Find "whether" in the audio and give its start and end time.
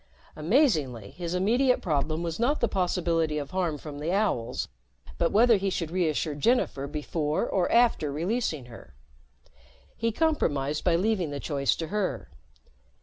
5.31-5.57